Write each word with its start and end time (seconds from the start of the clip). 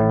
Hi, 0.00 0.06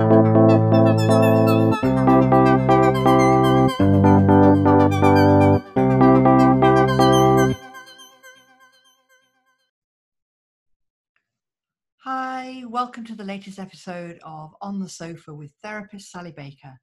welcome 12.68 13.04
to 13.06 13.16
the 13.16 13.24
latest 13.24 13.58
episode 13.58 14.20
of 14.22 14.54
On 14.60 14.78
the 14.78 14.88
Sofa 14.88 15.34
with 15.34 15.50
therapist 15.60 16.12
Sally 16.12 16.30
Baker, 16.30 16.78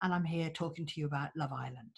and 0.00 0.14
I'm 0.14 0.24
here 0.24 0.50
talking 0.50 0.86
to 0.86 1.00
you 1.00 1.06
about 1.06 1.30
Love 1.36 1.52
Island. 1.52 1.96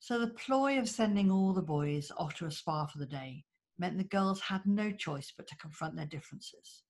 So, 0.00 0.18
the 0.18 0.26
ploy 0.26 0.76
of 0.80 0.88
sending 0.88 1.30
all 1.30 1.52
the 1.52 1.62
boys 1.62 2.10
off 2.16 2.34
to 2.34 2.46
a 2.46 2.50
spa 2.50 2.86
for 2.86 2.98
the 2.98 3.06
day 3.06 3.44
meant 3.78 3.96
the 3.96 4.02
girls 4.02 4.40
had 4.40 4.66
no 4.66 4.90
choice 4.90 5.32
but 5.36 5.46
to 5.46 5.56
confront 5.56 5.94
their 5.94 6.06
differences. 6.06 6.82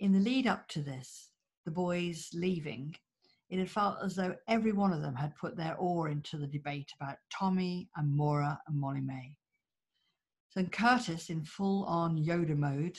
In 0.00 0.12
the 0.12 0.18
lead 0.18 0.48
up 0.48 0.66
to 0.70 0.82
this, 0.82 1.30
the 1.64 1.70
boys 1.70 2.30
leaving, 2.34 2.94
it 3.50 3.58
had 3.58 3.70
felt 3.70 3.98
as 4.02 4.16
though 4.16 4.34
every 4.48 4.72
one 4.72 4.92
of 4.92 5.02
them 5.02 5.14
had 5.14 5.36
put 5.36 5.56
their 5.56 5.76
oar 5.76 6.08
into 6.08 6.36
the 6.36 6.46
debate 6.46 6.92
about 7.00 7.16
Tommy 7.30 7.88
and 7.96 8.14
Maura 8.14 8.60
and 8.66 8.78
Molly-Mae. 8.78 9.36
So 10.50 10.64
Curtis, 10.64 11.30
in 11.30 11.44
full 11.44 11.84
on 11.84 12.18
Yoda 12.18 12.56
mode, 12.56 12.98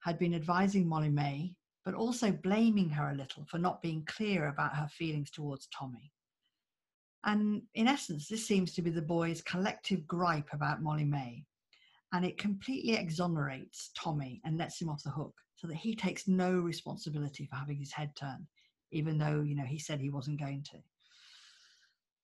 had 0.00 0.18
been 0.18 0.34
advising 0.34 0.88
Molly-Mae, 0.88 1.54
but 1.84 1.94
also 1.94 2.30
blaming 2.30 2.88
her 2.90 3.10
a 3.10 3.14
little 3.14 3.44
for 3.44 3.58
not 3.58 3.82
being 3.82 4.04
clear 4.06 4.48
about 4.48 4.76
her 4.76 4.88
feelings 4.88 5.30
towards 5.30 5.68
Tommy. 5.68 6.12
And 7.24 7.62
in 7.74 7.86
essence, 7.86 8.28
this 8.28 8.46
seems 8.46 8.74
to 8.74 8.82
be 8.82 8.90
the 8.90 9.02
boys' 9.02 9.42
collective 9.42 10.06
gripe 10.06 10.48
about 10.52 10.82
Molly-Mae, 10.82 11.44
And 12.12 12.24
it 12.24 12.38
completely 12.38 12.94
exonerates 12.94 13.90
Tommy 13.96 14.40
and 14.44 14.58
lets 14.58 14.80
him 14.80 14.88
off 14.88 15.02
the 15.02 15.10
hook 15.10 15.34
so 15.62 15.68
that 15.68 15.76
he 15.76 15.94
takes 15.94 16.26
no 16.26 16.54
responsibility 16.54 17.46
for 17.46 17.54
having 17.54 17.78
his 17.78 17.92
head 17.92 18.16
turned, 18.16 18.48
even 18.90 19.16
though, 19.16 19.42
you 19.42 19.54
know, 19.54 19.64
he 19.64 19.78
said 19.78 20.00
he 20.00 20.10
wasn't 20.10 20.40
going 20.40 20.64
to. 20.64 20.78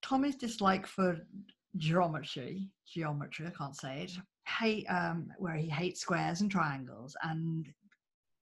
Tommy's 0.02 0.34
dislike 0.34 0.88
for 0.88 1.20
geometry, 1.76 2.68
geometry, 2.92 3.46
I 3.46 3.50
can't 3.50 3.76
say 3.76 4.02
it, 4.02 4.12
hate, 4.48 4.86
um, 4.86 5.28
where 5.38 5.54
he 5.54 5.68
hates 5.68 6.00
squares 6.00 6.40
and 6.40 6.50
triangles 6.50 7.16
and 7.22 7.66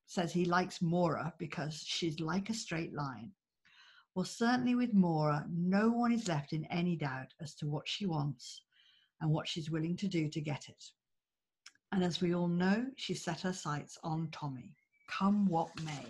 says 0.06 0.32
he 0.32 0.46
likes 0.46 0.80
Maura 0.80 1.34
because 1.38 1.82
she's 1.84 2.18
like 2.18 2.48
a 2.48 2.54
straight 2.54 2.94
line. 2.94 3.32
Well, 4.14 4.24
certainly 4.24 4.76
with 4.76 4.94
Maura, 4.94 5.44
no 5.50 5.90
one 5.90 6.12
is 6.12 6.26
left 6.26 6.54
in 6.54 6.64
any 6.66 6.96
doubt 6.96 7.34
as 7.42 7.54
to 7.56 7.66
what 7.66 7.86
she 7.86 8.06
wants 8.06 8.62
and 9.20 9.30
what 9.30 9.46
she's 9.46 9.70
willing 9.70 9.96
to 9.98 10.08
do 10.08 10.30
to 10.30 10.40
get 10.40 10.70
it. 10.70 10.82
And 11.92 12.02
as 12.02 12.22
we 12.22 12.34
all 12.34 12.48
know, 12.48 12.86
she 12.96 13.12
set 13.12 13.42
her 13.42 13.52
sights 13.52 13.98
on 14.02 14.28
Tommy, 14.32 14.72
come 15.08 15.46
what 15.46 15.70
may. 15.82 16.06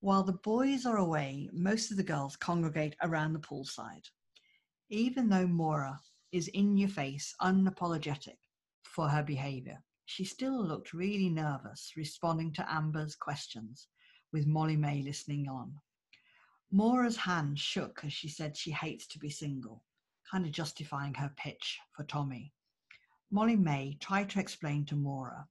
While 0.00 0.22
the 0.22 0.32
boys 0.32 0.86
are 0.86 0.96
away, 0.96 1.50
most 1.52 1.90
of 1.90 1.96
the 1.96 2.02
girls 2.02 2.36
congregate 2.36 2.96
around 3.02 3.32
the 3.32 3.38
poolside. 3.38 4.08
Even 4.88 5.28
though 5.28 5.46
Maura 5.46 6.00
is 6.32 6.48
in 6.48 6.76
your 6.76 6.88
face, 6.88 7.34
unapologetic 7.42 8.38
for 8.84 9.08
her 9.08 9.22
behavior, 9.22 9.82
she 10.06 10.24
still 10.24 10.64
looked 10.64 10.92
really 10.92 11.28
nervous 11.28 11.92
responding 11.96 12.52
to 12.54 12.72
Amber's 12.72 13.14
questions, 13.14 13.88
with 14.32 14.46
Molly-Mae 14.46 15.02
listening 15.02 15.48
on. 15.48 15.74
Maura's 16.72 17.16
hand 17.16 17.58
shook 17.58 18.00
as 18.04 18.12
she 18.12 18.28
said 18.28 18.56
she 18.56 18.70
hates 18.70 19.06
to 19.08 19.18
be 19.18 19.28
single, 19.28 19.82
kind 20.30 20.46
of 20.46 20.52
justifying 20.52 21.14
her 21.14 21.32
pitch 21.36 21.78
for 21.92 22.04
Tommy. 22.04 22.52
Molly-Mae 23.30 23.96
tried 24.00 24.30
to 24.30 24.40
explain 24.40 24.84
to 24.86 24.96
Maura 24.96 25.46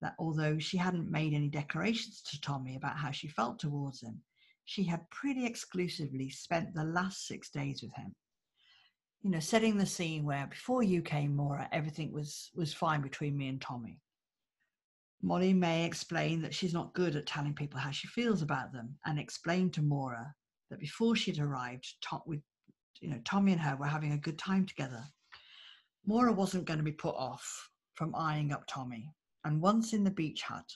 that 0.00 0.14
although 0.18 0.58
she 0.58 0.76
hadn't 0.76 1.10
made 1.10 1.34
any 1.34 1.48
declarations 1.48 2.22
to 2.22 2.40
Tommy 2.40 2.76
about 2.76 2.96
how 2.96 3.10
she 3.10 3.28
felt 3.28 3.58
towards 3.58 4.00
him, 4.00 4.22
she 4.64 4.84
had 4.84 5.08
pretty 5.10 5.44
exclusively 5.44 6.30
spent 6.30 6.74
the 6.74 6.84
last 6.84 7.26
six 7.26 7.50
days 7.50 7.82
with 7.82 7.92
him. 7.94 8.14
You 9.22 9.30
know, 9.30 9.40
setting 9.40 9.76
the 9.76 9.86
scene 9.86 10.24
where 10.24 10.46
before 10.46 10.82
you 10.82 11.02
came, 11.02 11.36
Maura, 11.36 11.68
everything 11.72 12.12
was 12.12 12.50
was 12.54 12.72
fine 12.72 13.02
between 13.02 13.36
me 13.36 13.48
and 13.48 13.60
Tommy. 13.60 14.00
Molly-Mae 15.22 15.84
explained 15.84 16.42
that 16.44 16.54
she's 16.54 16.72
not 16.72 16.94
good 16.94 17.14
at 17.14 17.26
telling 17.26 17.54
people 17.54 17.78
how 17.78 17.90
she 17.90 18.08
feels 18.08 18.40
about 18.40 18.72
them, 18.72 18.96
and 19.04 19.18
explained 19.18 19.74
to 19.74 19.82
Maura 19.82 20.34
that 20.70 20.80
before 20.80 21.14
she'd 21.14 21.38
arrived, 21.38 21.86
Tom, 22.00 22.22
with 22.24 22.40
you 23.00 23.10
know, 23.10 23.20
Tommy 23.24 23.52
and 23.52 23.60
her 23.60 23.76
were 23.76 23.86
having 23.86 24.12
a 24.12 24.18
good 24.18 24.38
time 24.38 24.64
together. 24.64 25.02
Maura 26.06 26.32
wasn't 26.32 26.64
going 26.64 26.78
to 26.78 26.84
be 26.84 26.92
put 26.92 27.14
off 27.14 27.68
from 27.94 28.14
eyeing 28.14 28.52
up 28.52 28.64
Tommy, 28.66 29.12
and 29.44 29.60
once 29.60 29.92
in 29.92 30.04
the 30.04 30.10
beach 30.10 30.42
hut, 30.42 30.70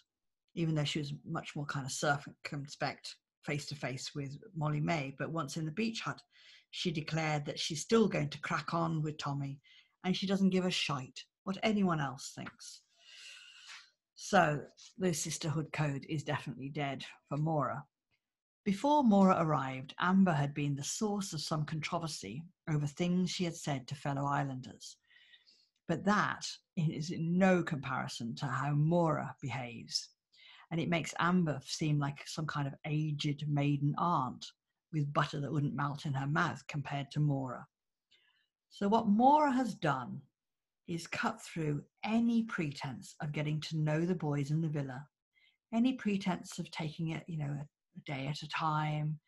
even 0.54 0.74
though 0.74 0.84
she 0.84 0.98
was 0.98 1.12
much 1.26 1.54
more 1.56 1.66
kind 1.66 1.86
of 1.86 1.92
circumspect 1.92 3.16
face 3.44 3.66
to 3.66 3.74
face 3.74 4.14
with 4.14 4.38
Molly-Mae, 4.56 5.14
but 5.18 5.32
once 5.32 5.56
in 5.56 5.66
the 5.66 5.72
beach 5.72 6.00
hut, 6.00 6.20
she 6.70 6.90
declared 6.90 7.44
that 7.46 7.58
she's 7.58 7.82
still 7.82 8.08
going 8.08 8.30
to 8.30 8.40
crack 8.40 8.72
on 8.72 9.02
with 9.02 9.18
Tommy 9.18 9.60
and 10.04 10.16
she 10.16 10.26
doesn't 10.26 10.50
give 10.50 10.64
a 10.64 10.70
shite 10.70 11.24
what 11.44 11.58
anyone 11.62 12.00
else 12.00 12.32
thinks. 12.34 12.80
So 14.14 14.62
the 14.98 15.12
sisterhood 15.12 15.70
code 15.72 16.06
is 16.08 16.24
definitely 16.24 16.70
dead 16.70 17.04
for 17.28 17.36
Maura. 17.36 17.84
Before 18.64 19.04
Maura 19.04 19.36
arrived, 19.38 19.94
Amber 20.00 20.32
had 20.32 20.54
been 20.54 20.74
the 20.74 20.82
source 20.82 21.34
of 21.34 21.42
some 21.42 21.66
controversy 21.66 22.42
over 22.70 22.86
things 22.86 23.30
she 23.30 23.44
had 23.44 23.56
said 23.56 23.86
to 23.88 23.94
fellow 23.94 24.24
islanders. 24.24 24.96
But 25.88 26.04
that 26.04 26.46
is 26.76 27.10
in 27.10 27.38
no 27.38 27.62
comparison 27.62 28.34
to 28.36 28.46
how 28.46 28.72
Maura 28.72 29.34
behaves. 29.40 30.08
And 30.70 30.80
it 30.80 30.88
makes 30.88 31.14
Amber 31.18 31.60
seem 31.64 31.98
like 31.98 32.26
some 32.26 32.46
kind 32.46 32.66
of 32.66 32.74
aged 32.86 33.44
maiden 33.48 33.94
aunt 33.98 34.44
with 34.92 35.12
butter 35.12 35.40
that 35.40 35.52
wouldn't 35.52 35.74
melt 35.74 36.06
in 36.06 36.14
her 36.14 36.26
mouth 36.26 36.62
compared 36.68 37.10
to 37.12 37.20
Maura. 37.20 37.66
So, 38.70 38.88
what 38.88 39.08
Maura 39.08 39.52
has 39.52 39.74
done 39.74 40.20
is 40.88 41.06
cut 41.06 41.40
through 41.42 41.82
any 42.04 42.42
pretense 42.44 43.14
of 43.20 43.32
getting 43.32 43.60
to 43.60 43.76
know 43.76 44.04
the 44.04 44.14
boys 44.14 44.50
in 44.50 44.60
the 44.60 44.68
villa, 44.68 45.06
any 45.72 45.94
pretense 45.94 46.58
of 46.58 46.70
taking 46.70 47.10
it, 47.10 47.24
you 47.26 47.38
know, 47.38 47.50
a, 47.50 47.66
a 47.96 48.00
day 48.04 48.26
at 48.26 48.42
a 48.42 48.48
time, 48.48 49.18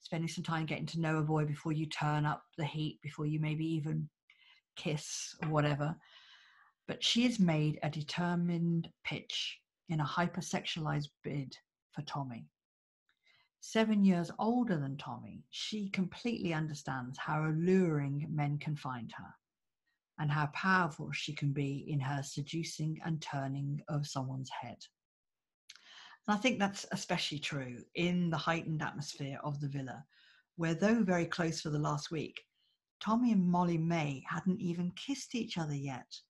spending 0.00 0.28
some 0.28 0.44
time 0.44 0.66
getting 0.66 0.86
to 0.86 1.00
know 1.00 1.18
a 1.18 1.22
boy 1.22 1.44
before 1.44 1.72
you 1.72 1.86
turn 1.86 2.26
up 2.26 2.42
the 2.56 2.64
heat, 2.64 2.98
before 3.02 3.26
you 3.26 3.38
maybe 3.38 3.64
even 3.64 4.08
kiss 4.80 5.36
or 5.42 5.50
whatever. 5.50 5.94
But 6.88 7.04
she 7.04 7.24
has 7.24 7.38
made 7.38 7.78
a 7.82 7.90
determined 7.90 8.88
pitch 9.04 9.58
in 9.88 10.00
a 10.00 10.04
hypersexualized 10.04 11.10
bid 11.22 11.54
for 11.92 12.02
Tommy. 12.02 12.46
Seven 13.60 14.04
years 14.04 14.30
older 14.38 14.78
than 14.78 14.96
Tommy, 14.96 15.44
she 15.50 15.90
completely 15.90 16.54
understands 16.54 17.18
how 17.18 17.44
alluring 17.44 18.26
men 18.30 18.58
can 18.58 18.74
find 18.74 19.12
her 19.18 19.34
and 20.18 20.30
how 20.30 20.46
powerful 20.46 21.12
she 21.12 21.34
can 21.34 21.52
be 21.52 21.84
in 21.88 22.00
her 22.00 22.22
seducing 22.22 22.98
and 23.04 23.20
turning 23.20 23.82
of 23.88 24.06
someone's 24.06 24.50
head. 24.50 24.78
And 26.26 26.36
I 26.36 26.40
think 26.40 26.58
that's 26.58 26.86
especially 26.92 27.38
true 27.38 27.78
in 27.94 28.30
the 28.30 28.36
heightened 28.36 28.82
atmosphere 28.82 29.38
of 29.44 29.60
the 29.60 29.68
villa, 29.68 30.04
where 30.56 30.74
though 30.74 31.02
very 31.02 31.26
close 31.26 31.60
for 31.60 31.70
the 31.70 31.78
last 31.78 32.10
week, 32.10 32.40
Tommy 33.00 33.32
and 33.32 33.48
Molly-Mae 33.48 34.22
hadn't 34.28 34.60
even 34.60 34.90
kissed 34.90 35.34
each 35.34 35.56
other 35.56 35.74
yet. 35.74 36.20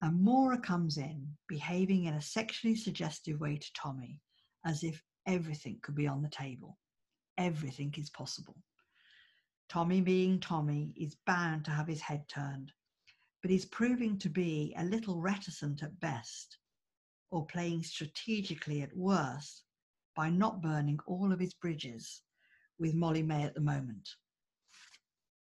And 0.00 0.22
Maura 0.22 0.58
comes 0.58 0.96
in, 0.96 1.36
behaving 1.46 2.04
in 2.04 2.14
a 2.14 2.22
sexually 2.22 2.74
suggestive 2.74 3.38
way 3.38 3.58
to 3.58 3.72
Tommy, 3.74 4.22
as 4.64 4.82
if 4.82 5.02
everything 5.26 5.78
could 5.82 5.94
be 5.94 6.06
on 6.06 6.22
the 6.22 6.30
table. 6.30 6.78
Everything 7.36 7.92
is 7.98 8.08
possible. 8.08 8.56
Tommy, 9.68 10.00
being 10.00 10.40
Tommy, 10.40 10.94
is 10.96 11.16
bound 11.26 11.66
to 11.66 11.70
have 11.70 11.86
his 11.86 12.00
head 12.00 12.26
turned, 12.28 12.72
but 13.42 13.50
he's 13.50 13.66
proving 13.66 14.18
to 14.18 14.30
be 14.30 14.74
a 14.78 14.84
little 14.84 15.20
reticent 15.20 15.82
at 15.82 16.00
best, 16.00 16.56
or 17.30 17.44
playing 17.46 17.82
strategically 17.82 18.80
at 18.80 18.96
worst, 18.96 19.64
by 20.14 20.30
not 20.30 20.62
burning 20.62 20.98
all 21.06 21.30
of 21.30 21.40
his 21.40 21.52
bridges 21.52 22.22
with 22.78 22.94
Molly-Mae 22.94 23.42
at 23.42 23.54
the 23.54 23.60
moment 23.60 24.08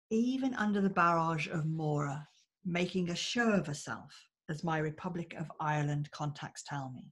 even 0.10 0.54
under 0.56 0.80
the 0.80 0.90
barrage 0.90 1.48
of 1.48 1.66
Maura, 1.66 2.28
making 2.66 3.10
a 3.10 3.16
show 3.16 3.50
of 3.52 3.68
herself, 3.68 4.12
as 4.50 4.64
my 4.64 4.78
Republic 4.78 5.36
of 5.38 5.52
Ireland 5.60 6.10
contacts 6.12 6.64
tell 6.64 6.92
me, 6.96 7.12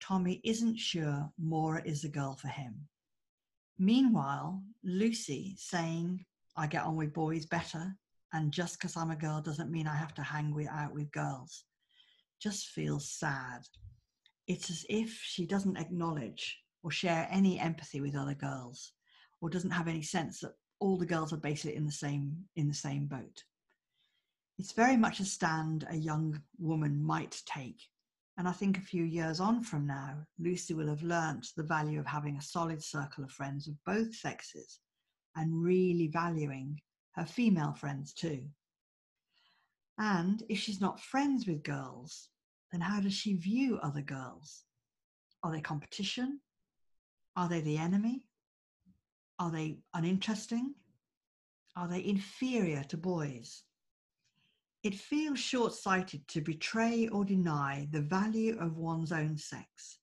Tommy 0.00 0.40
isn't 0.44 0.76
sure 0.76 1.30
Maura 1.38 1.82
is 1.84 2.02
the 2.02 2.08
girl 2.08 2.34
for 2.34 2.48
him. 2.48 2.88
Meanwhile, 3.78 4.62
Lucy 4.82 5.54
saying, 5.58 6.24
I 6.56 6.66
get 6.66 6.84
on 6.84 6.96
with 6.96 7.14
boys 7.14 7.46
better, 7.46 7.96
and 8.32 8.52
just 8.52 8.78
because 8.78 8.96
I'm 8.96 9.10
a 9.10 9.16
girl 9.16 9.40
doesn't 9.40 9.70
mean 9.70 9.86
I 9.86 9.94
have 9.96 10.14
to 10.14 10.22
hang 10.22 10.52
with, 10.52 10.68
out 10.68 10.92
with 10.92 11.12
girls, 11.12 11.64
just 12.40 12.68
feels 12.68 13.08
sad. 13.08 13.62
It's 14.48 14.70
as 14.70 14.84
if 14.88 15.10
she 15.22 15.46
doesn't 15.46 15.78
acknowledge 15.78 16.58
or 16.82 16.90
share 16.90 17.28
any 17.30 17.58
empathy 17.58 18.00
with 18.00 18.16
other 18.16 18.34
girls, 18.34 18.92
or 19.40 19.48
doesn't 19.48 19.70
have 19.70 19.88
any 19.88 20.02
sense 20.02 20.40
that 20.40 20.52
all 20.84 20.98
the 20.98 21.06
girls 21.06 21.32
are 21.32 21.38
basically 21.38 21.74
in 21.74 21.86
the 21.86 21.92
same 21.92 22.36
in 22.56 22.68
the 22.68 22.74
same 22.74 23.06
boat. 23.06 23.42
It's 24.58 24.72
very 24.72 24.98
much 24.98 25.18
a 25.18 25.24
stand 25.24 25.86
a 25.88 25.96
young 25.96 26.40
woman 26.58 27.02
might 27.02 27.40
take 27.46 27.80
And 28.36 28.46
I 28.46 28.52
think 28.52 28.76
a 28.76 28.90
few 28.92 29.04
years 29.04 29.40
on 29.40 29.62
from 29.62 29.86
now, 29.86 30.26
Lucy 30.38 30.74
will 30.74 30.88
have 30.88 31.02
learnt 31.02 31.46
the 31.56 31.62
value 31.62 32.00
of 32.00 32.06
having 32.06 32.36
a 32.36 32.42
solid 32.42 32.82
circle 32.82 33.24
of 33.24 33.30
friends 33.30 33.66
of 33.66 33.74
both 33.86 34.14
sexes 34.14 34.80
and 35.36 35.62
really 35.62 36.08
valuing 36.08 36.80
her 37.12 37.24
female 37.24 37.72
friends 37.72 38.12
too. 38.12 38.42
And 39.98 40.42
if 40.48 40.58
she's 40.58 40.80
not 40.80 41.00
friends 41.00 41.46
with 41.46 41.62
girls, 41.62 42.28
then 42.72 42.80
how 42.80 43.00
does 43.00 43.14
she 43.14 43.34
view 43.34 43.78
other 43.82 44.02
girls? 44.02 44.64
Are 45.42 45.52
they 45.52 45.60
competition? 45.60 46.40
Are 47.36 47.48
they 47.48 47.60
the 47.62 47.78
enemy? 47.78 48.26
Are 49.38 49.50
they 49.50 49.78
uninteresting? 49.92 50.74
Are 51.76 51.88
they 51.88 52.04
inferior 52.04 52.84
to 52.84 52.96
boys? 52.96 53.64
It 54.84 54.94
feels 54.94 55.38
short 55.38 55.72
sighted 55.72 56.28
to 56.28 56.40
betray 56.40 57.08
or 57.08 57.24
deny 57.24 57.88
the 57.90 58.02
value 58.02 58.58
of 58.60 58.76
one's 58.76 59.12
own 59.12 59.36
sex, 59.36 59.98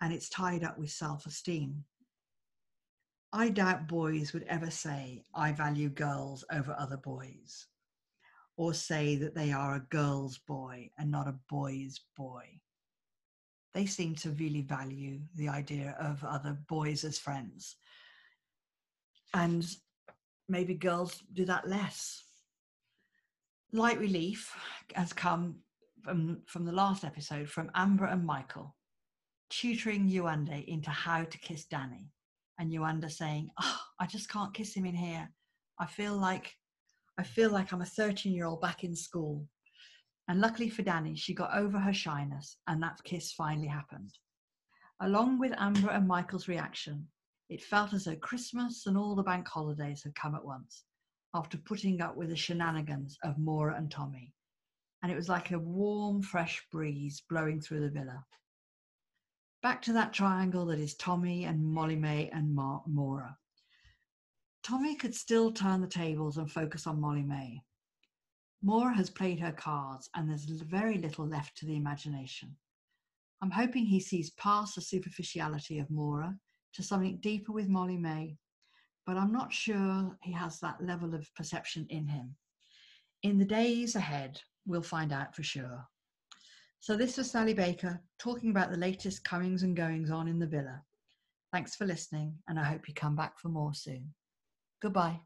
and 0.00 0.12
it's 0.12 0.28
tied 0.28 0.64
up 0.64 0.78
with 0.78 0.90
self 0.90 1.26
esteem. 1.26 1.84
I 3.32 3.48
doubt 3.48 3.88
boys 3.88 4.32
would 4.32 4.44
ever 4.44 4.70
say, 4.70 5.24
I 5.34 5.52
value 5.52 5.88
girls 5.88 6.44
over 6.52 6.74
other 6.78 6.98
boys, 6.98 7.66
or 8.56 8.74
say 8.74 9.16
that 9.16 9.34
they 9.34 9.52
are 9.52 9.74
a 9.74 9.86
girl's 9.90 10.38
boy 10.38 10.90
and 10.98 11.10
not 11.10 11.28
a 11.28 11.38
boy's 11.48 12.00
boy. 12.16 12.60
They 13.74 13.86
seem 13.86 14.14
to 14.16 14.30
really 14.30 14.62
value 14.62 15.20
the 15.34 15.48
idea 15.48 15.96
of 15.98 16.22
other 16.24 16.58
boys 16.68 17.04
as 17.04 17.18
friends. 17.18 17.76
And 19.34 19.66
maybe 20.48 20.74
girls 20.74 21.22
do 21.32 21.44
that 21.46 21.68
less. 21.68 22.24
Light 23.72 23.98
relief 23.98 24.54
has 24.94 25.12
come 25.12 25.56
from, 26.02 26.42
from 26.46 26.64
the 26.64 26.72
last 26.72 27.04
episode 27.04 27.48
from 27.48 27.70
Amber 27.74 28.06
and 28.06 28.24
Michael, 28.24 28.74
tutoring 29.48 30.08
Yewande 30.08 30.64
into 30.66 30.90
how 30.90 31.24
to 31.24 31.38
kiss 31.38 31.64
Danny 31.64 32.10
and 32.58 32.70
Yewande 32.70 33.10
saying, 33.10 33.48
oh, 33.60 33.80
I 33.98 34.06
just 34.06 34.28
can't 34.28 34.52
kiss 34.52 34.74
him 34.74 34.84
in 34.84 34.94
here. 34.94 35.30
I 35.78 35.86
feel 35.86 36.16
like 36.16 36.54
I 37.18 37.22
feel 37.22 37.50
like 37.50 37.72
I'm 37.72 37.82
a 37.82 37.86
13 37.86 38.32
year 38.32 38.46
old 38.46 38.60
back 38.60 38.84
in 38.84 38.96
school. 38.96 39.46
And 40.28 40.40
luckily 40.40 40.70
for 40.70 40.82
Danny, 40.82 41.14
she 41.14 41.34
got 41.34 41.54
over 41.54 41.78
her 41.78 41.92
shyness 41.92 42.56
and 42.66 42.82
that 42.82 42.98
kiss 43.04 43.32
finally 43.32 43.66
happened. 43.66 44.10
Along 45.00 45.38
with 45.38 45.52
Amber 45.58 45.90
and 45.90 46.06
Michael's 46.06 46.48
reaction, 46.48 47.06
it 47.52 47.62
felt 47.62 47.92
as 47.92 48.04
though 48.04 48.16
Christmas 48.16 48.86
and 48.86 48.96
all 48.96 49.14
the 49.14 49.22
bank 49.22 49.46
holidays 49.46 50.02
had 50.02 50.14
come 50.14 50.34
at 50.34 50.44
once 50.44 50.84
after 51.34 51.58
putting 51.58 52.00
up 52.00 52.16
with 52.16 52.30
the 52.30 52.36
shenanigans 52.36 53.18
of 53.24 53.38
Maura 53.38 53.76
and 53.76 53.90
Tommy. 53.90 54.32
And 55.02 55.12
it 55.12 55.16
was 55.16 55.28
like 55.28 55.50
a 55.50 55.58
warm, 55.58 56.22
fresh 56.22 56.66
breeze 56.72 57.22
blowing 57.28 57.60
through 57.60 57.80
the 57.80 57.90
villa. 57.90 58.24
Back 59.62 59.82
to 59.82 59.92
that 59.92 60.14
triangle 60.14 60.64
that 60.66 60.78
is 60.78 60.94
Tommy 60.94 61.44
and 61.44 61.62
Molly-Mae 61.62 62.30
and 62.32 62.54
Ma- 62.54 62.80
Maura. 62.86 63.36
Tommy 64.62 64.96
could 64.96 65.14
still 65.14 65.52
turn 65.52 65.82
the 65.82 65.86
tables 65.86 66.38
and 66.38 66.50
focus 66.50 66.86
on 66.86 67.02
Molly-Mae. 67.02 67.62
Maura 68.62 68.94
has 68.94 69.10
played 69.10 69.40
her 69.40 69.52
cards 69.52 70.08
and 70.14 70.26
there's 70.26 70.46
very 70.46 70.96
little 70.96 71.26
left 71.26 71.58
to 71.58 71.66
the 71.66 71.76
imagination. 71.76 72.56
I'm 73.42 73.50
hoping 73.50 73.84
he 73.84 74.00
sees 74.00 74.30
past 74.30 74.76
the 74.76 74.80
superficiality 74.80 75.78
of 75.78 75.90
Maura 75.90 76.34
to 76.74 76.82
something 76.82 77.18
deeper 77.18 77.52
with 77.52 77.68
Molly-Mae, 77.68 78.36
but 79.06 79.16
I'm 79.16 79.32
not 79.32 79.52
sure 79.52 80.16
he 80.22 80.32
has 80.32 80.60
that 80.60 80.84
level 80.84 81.14
of 81.14 81.34
perception 81.34 81.86
in 81.90 82.06
him. 82.06 82.36
In 83.22 83.38
the 83.38 83.44
days 83.44 83.96
ahead, 83.96 84.40
we'll 84.66 84.82
find 84.82 85.12
out 85.12 85.34
for 85.34 85.42
sure. 85.42 85.86
So 86.80 86.96
this 86.96 87.16
was 87.16 87.30
Sally 87.30 87.54
Baker 87.54 88.00
talking 88.18 88.50
about 88.50 88.70
the 88.70 88.76
latest 88.76 89.24
comings 89.24 89.62
and 89.62 89.76
goings 89.76 90.10
on 90.10 90.28
in 90.28 90.38
the 90.38 90.46
villa. 90.46 90.82
Thanks 91.52 91.76
for 91.76 91.86
listening, 91.86 92.34
and 92.48 92.58
I 92.58 92.64
hope 92.64 92.88
you 92.88 92.94
come 92.94 93.14
back 93.14 93.38
for 93.38 93.48
more 93.48 93.74
soon. 93.74 94.14
Goodbye. 94.80 95.20